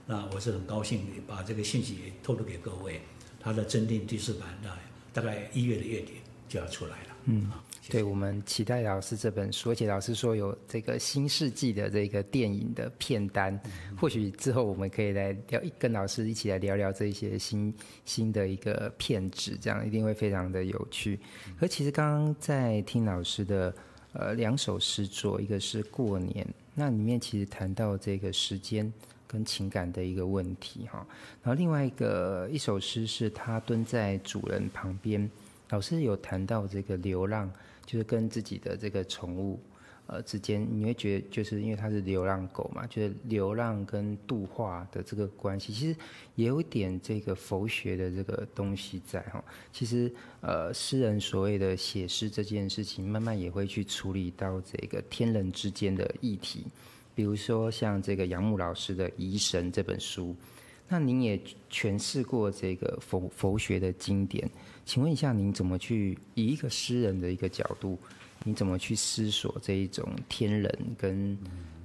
[0.07, 3.01] 那我是很高兴把这个信息透露给各位，
[3.39, 4.69] 它的增订第四版的
[5.13, 6.13] 大概一月的月底
[6.49, 7.09] 就要出来了。
[7.25, 7.51] 嗯，
[7.89, 17.73] 对，我们期待老师这本书，而且老师说有这个新世纪的这个电影的片单，嗯、或许之后我们可以来聊，跟老师一起来聊聊这些新
[18.03, 21.17] 新的一个片子，这样一定会非常的有趣。
[21.59, 23.73] 而其实刚刚在听老师的
[24.11, 26.45] 呃两首诗作，一个是过年，
[26.75, 28.91] 那里面其实谈到这个时间
[29.27, 31.07] 跟情感的一个问题哈，
[31.41, 35.29] 然后另外一个一首诗是他蹲在主人旁边，
[35.69, 37.49] 老师有谈到这个流浪。
[37.87, 39.59] 就是跟自己的这个宠物，
[40.07, 45.99] 呃之间，你会觉得就是因为它是流浪狗嘛，就是流浪跟度化的这个关系，其实
[46.35, 49.43] 也有点这个佛学的这个东西在哈。
[49.71, 56.65] 其实呃，诗人所谓的写诗这件事情，慢慢也会去处理到这个天人之间的议题，
[57.15, 60.35] 比如说像这个杨牧老师的《疑神》这本书，
[60.89, 61.39] 那您也
[61.71, 64.49] 诠释过这个佛佛学的经典。
[64.87, 67.99] 请问一下，您怎么去以一个诗人的一个角度，
[68.45, 71.37] 你怎么去思索这一种天人跟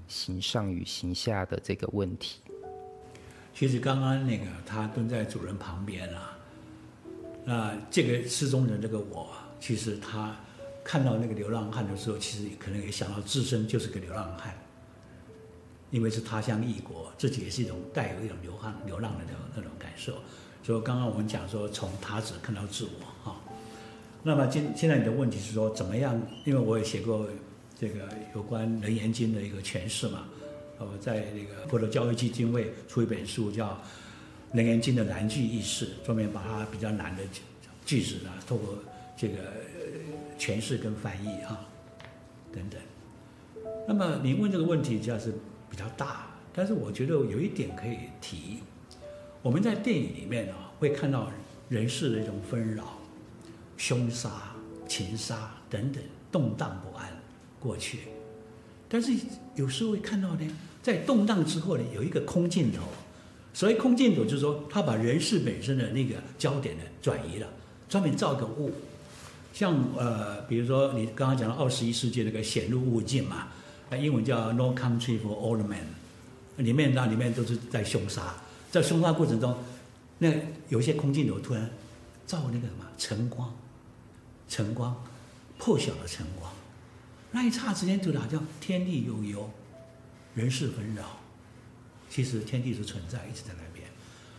[0.07, 2.41] 形上与形下的这个问题？
[3.53, 6.38] 其实刚刚那个他蹲在主人旁边啊，
[7.45, 10.37] 那这个诗中人这个我，其实他
[10.85, 14.55] 看到那个流浪汉的时候，其实可能也想到自身就是个流浪汉，
[15.91, 20.15] 因为是他乡异国，自己也是一种带有一种流浪流浪的那种那种感受。
[20.62, 22.90] 就刚刚我们讲说，从他者看到自我
[23.25, 23.37] 哈。
[24.22, 26.20] 那么今现在你的问题是说怎么样？
[26.44, 27.27] 因为我也写过
[27.77, 30.25] 这个有关《楞严经》的一个诠释嘛。
[30.79, 33.70] 呃，在那个佛陀教育基金会出一本书叫
[34.57, 37.22] 《楞严经》的难句意释，专门把它比较难的
[37.85, 38.79] 句子呢，透过
[39.16, 39.38] 这个
[40.38, 41.61] 诠释跟翻译啊
[42.53, 42.81] 等等。
[43.88, 45.35] 那么你问这个问题就是
[45.68, 48.59] 比较大，但是我觉得有一点可以提。
[49.43, 51.31] 我们在电影里面啊，会看到
[51.69, 52.99] 人世的一种纷扰、
[53.77, 54.31] 凶杀、
[54.87, 57.09] 情杀等等动荡不安
[57.59, 57.99] 过去，
[58.89, 59.13] 但是
[59.57, 60.49] 有时候会看到呢，
[60.81, 62.83] 在动荡之后呢，有一个空镜头。
[63.55, 67.47] 所谓空镜头，就是说他把人世本身的那个焦点呢转移了，
[67.89, 68.73] 专门造个物，
[69.53, 73.49] 像呃，比如说你刚刚讲的二十一世纪那个显露物镜嘛，
[74.01, 75.83] 英文叫 No Country for Old Men，
[76.57, 78.37] 里面那里面都是在凶杀。
[78.73, 79.55] 在凶杀过程中，
[80.17, 80.33] 那
[80.71, 81.71] 有些空镜头突然
[82.27, 83.55] 照那个什么晨光，
[84.49, 84.97] 晨光
[85.59, 86.51] 破晓的晨光，
[87.33, 89.51] 那一刹之间就好像天地悠悠，
[90.35, 91.19] 人世纷扰。
[92.09, 93.87] 其实天地是存在，一直在那边。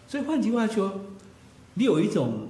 [0.07, 0.99] 所以换句话说，
[1.75, 2.49] 你有一种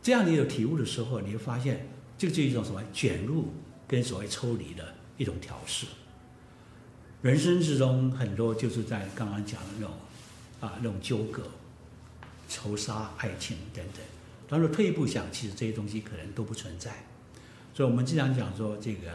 [0.00, 3.48] 这样的一种体悟的时候，你会发现，这就是一种什么卷入
[3.88, 5.86] 跟所谓抽离的一种调试。
[7.20, 9.92] 人生之中很多就是在刚刚讲的那种。
[10.60, 11.42] 啊，那种纠葛、
[12.48, 14.02] 仇杀、爱情等等，
[14.46, 16.92] 当然退一步想，其实这些东西可能都不存在。
[17.74, 19.10] 所以，我们经常讲说，这个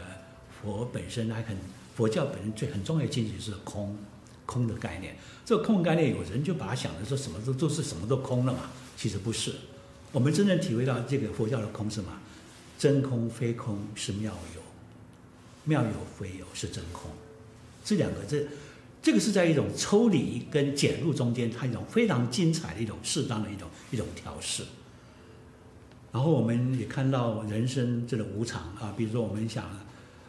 [0.60, 1.56] 佛本身还很，
[1.94, 3.96] 佛教本身最很重要的境界是空，
[4.44, 5.16] 空的概念。
[5.44, 9.54] 这个空的概念，有人就把它想的说什么都都是什么都空了嘛，其实不是。
[10.10, 12.10] 我们真正体会到这个佛教的空是什么？
[12.76, 14.60] 真空非空是妙有，
[15.64, 17.10] 妙有非有是真空。
[17.84, 18.44] 这两个这。
[19.06, 24.64] 这个是在一种抽离跟减入中间，它一种非常精彩的一种适当的一种一种调试。
[26.10, 29.64] 然后我们也看到人生这个无常啊，比如说我们想，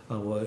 [0.08, 0.46] 呃，我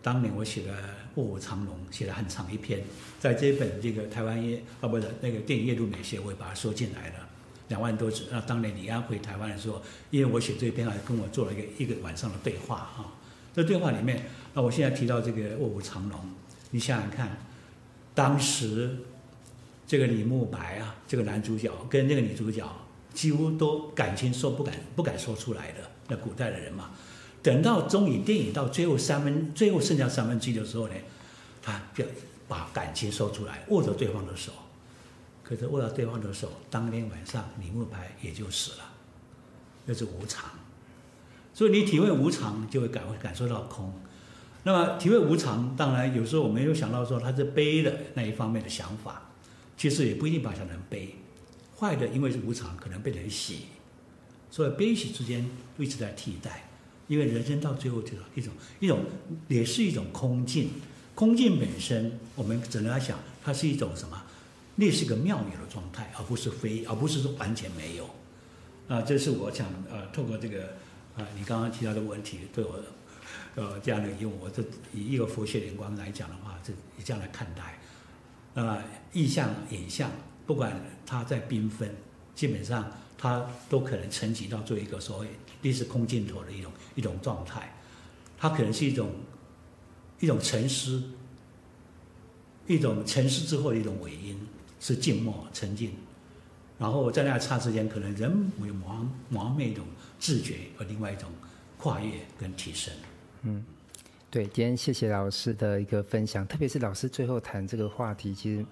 [0.00, 0.72] 当年我写了
[1.16, 2.84] 《卧虎藏龙》，写了很长一篇，
[3.18, 7.28] 在这本这个台湾页啊，不是那个电影阅读美学，我也把它收进来了，
[7.66, 8.26] 两万多字。
[8.30, 13.12] 那当年李安回台湾的时候，因为我写这篇，还跟我做了一个一个晚上的对话啊。
[13.52, 16.20] 这对话里面，那我现在提到这个《卧虎藏龙》。
[16.70, 17.38] 你想想看，
[18.14, 18.98] 当时
[19.86, 22.68] 这个李慕白啊，这个男主角跟那个女主角
[23.14, 26.90] 几乎都感情说不敢不敢说出来的，那古代的人嘛。
[27.42, 30.94] 等到终于电影到最后三分，最后剩下三分之一的时候呢，
[31.62, 32.04] 他就
[32.48, 34.52] 把感情说出来，握着对方的手。
[35.44, 38.92] 可是握着对方的手，当天晚上李慕白也就死了，
[39.84, 40.50] 那是无常。
[41.54, 43.92] 所以你体会无常，就会感会感受到空。
[44.66, 49.30] 那么体会无常，当然有时候我们有想到说他是悲的那一方面的想法，
[49.76, 51.14] 其实也不一定把它想成悲。
[51.78, 53.66] 坏的，因为是无常，可能变成喜，
[54.50, 56.64] 所以悲喜之间一直在替代。
[57.06, 59.04] 因为人生到最后就是一种一种，
[59.46, 60.70] 也是一种空境。
[61.14, 64.20] 空境本身，我们只能来想，它是一种什么？
[64.74, 68.10] 那是个妙有的状态，而不是非，而不是说完全没有。
[68.88, 70.64] 啊，这是我想呃，透过这个
[71.16, 72.82] 啊，你刚刚提到的问题，对我。
[73.56, 77.78] 呃，这样的用我这以一个佛学眼光来讲的话，这以这样来看待，
[78.52, 78.84] 那么
[79.14, 80.10] 意象、影像，
[80.46, 81.90] 不管它在缤纷，
[82.34, 85.28] 基本上它都可能沉积到做一个所谓
[85.62, 87.74] 历史空镜头的一种一种状态，
[88.36, 89.10] 它可能是一种
[90.20, 91.02] 一种沉思，
[92.66, 94.38] 一种沉思之后的一种尾音，
[94.80, 95.92] 是静默沉静，
[96.78, 99.86] 然后在那刹之间，可能人有某方某方面一种
[100.20, 101.30] 自觉和另外一种
[101.78, 102.92] 跨越跟提升。
[103.48, 103.64] 嗯，
[104.30, 108.64] 对，今天谢谢老师的一个分享，特别是老师最后谈这个话题，其实。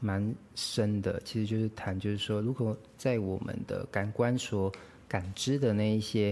[0.00, 4.70] 蛮深的，其实就是谈，就是说，如果在我们的感官所
[5.08, 6.30] 感知的那一些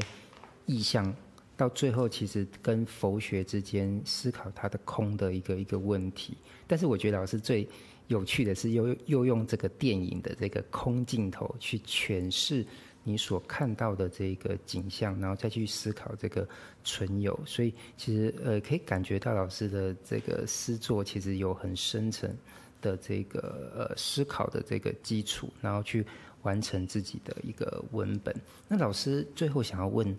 [0.66, 1.14] 意象，
[1.57, 6.36] 到最后其实跟佛学之间思考它的空的一个一个问题。
[6.66, 7.66] 但是我觉得老师最
[8.09, 12.66] 有趣的是，又又用这个电影的这个空镜头去诠释
[13.05, 16.48] 你所看到的这个景象，然后再去思考这个
[16.84, 17.38] 存有。
[17.44, 22.32] 所以其实呃，可以感觉到老师的这个诗作其实有很深层
[22.80, 26.07] 的这个呃思考的这个基础，然后去
[26.42, 28.34] 完成自己的一个文本。
[28.68, 30.16] 那老师最后想要问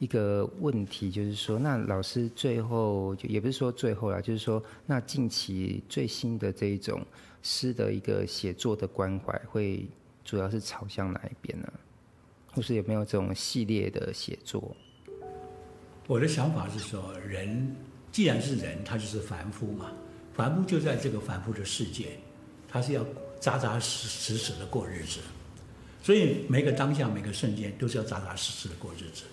[0.00, 7.00] 一个问题，就是说，那老师最后就也不是说最后啦，就是说，那近期最新的这一种
[7.42, 9.86] 诗的一个写作的关怀，会
[10.24, 11.72] 主要是朝向哪一边呢？
[12.54, 14.76] 或是有没有这种系列的写作？
[16.06, 17.74] 我的想法是说，人
[18.12, 19.90] 既然是人，他就是凡夫嘛。
[20.34, 22.18] 凡夫就在这个凡夫的世界，
[22.68, 23.04] 他是要
[23.40, 25.20] 扎扎实实实的过日子，
[26.02, 29.24] 所以每个当下、每个瞬间都是要扎扎实实的过日子。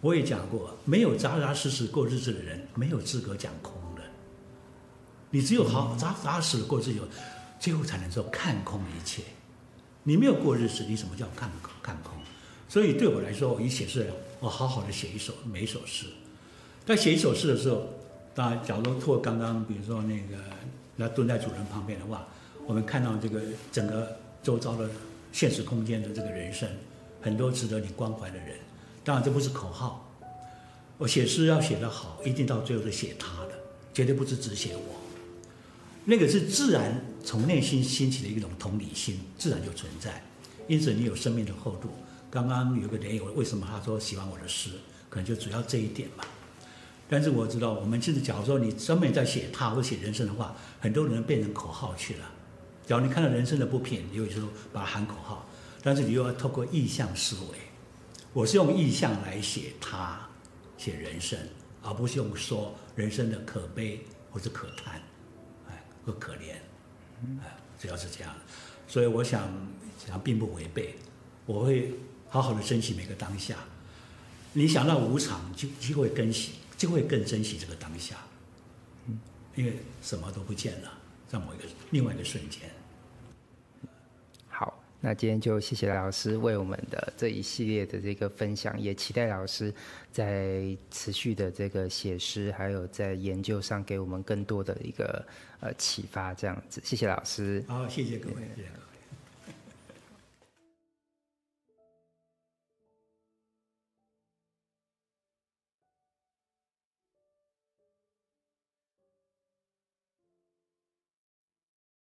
[0.00, 4.02] 我也讲过，没有扎扎实实过日子的人，没有资格讲空的。
[5.30, 7.08] 你只有好扎扎实的过日子，
[7.58, 9.22] 最后才能说看空一切。
[10.04, 11.50] 你没有过日子，你什么叫看
[11.82, 12.12] 看空？
[12.68, 14.06] 所以对我来说，我一写诗，
[14.40, 16.06] 我好好的写一首每一首诗。
[16.86, 17.86] 在写一首诗的时候。
[18.34, 20.40] 那假如托刚刚，比如说那个，
[20.94, 22.28] 那蹲在主人旁边的话，
[22.68, 23.40] 我们看到这个
[23.72, 24.88] 整个周遭的
[25.32, 26.68] 现实空间的这个人生，
[27.20, 28.54] 很多值得你关怀的人。
[29.02, 30.08] 当然，这不是口号。
[30.98, 33.58] 我写诗要写得好，一定到最后是写他的，
[33.92, 34.94] 绝对不是只写我。
[36.04, 40.22] 那个是自然从内心兴起的一种同理心，自然就存在。
[40.68, 41.88] 因此，你有生命的厚度。
[42.30, 44.70] 刚刚有个点友，为什么他说喜欢我的诗？
[45.08, 46.24] 可能就主要这一点吧。
[47.08, 52.30] 但是我知道，我们其实假如说你专门在写他或写人生的话，很多人变成口号去了。
[52.86, 55.46] 假如你看到人生的不平，你有时候把它喊口号，
[55.82, 57.58] 但是你又要透过意象思维。
[58.34, 60.20] 我是用意象来写他，
[60.76, 61.38] 写人生，
[61.82, 65.00] 而不是用说人生的可悲或者可叹，
[65.66, 66.52] 哎，或可怜，
[67.40, 68.34] 哎，主要是这样。
[68.86, 69.50] 所以我想，
[70.06, 70.94] 想并不违背，
[71.46, 71.94] 我会
[72.28, 73.56] 好好的珍惜每个当下。
[74.52, 76.52] 你想到无常，就就会更喜。
[76.78, 78.14] 就会更珍惜这个当下，
[79.08, 79.18] 嗯，
[79.56, 80.92] 因为什么都不见了，
[81.26, 82.70] 在某一个另外一个瞬间。
[84.46, 89.74] 好，那今天就谢谢老师为我们的这一系列的这个分享，也期待老师
[90.12, 95.26] 在持续的这个写诗，还有在研究上给我们更多的一个
[95.58, 96.32] 呃启发。
[96.32, 97.64] 这样子，谢谢老师。
[97.66, 98.36] 好，谢谢各位。
[98.54, 98.68] 谢谢。